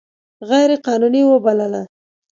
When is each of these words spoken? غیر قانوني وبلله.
غیر 0.49 0.71
قانوني 0.85 1.21
وبلله. 1.29 1.81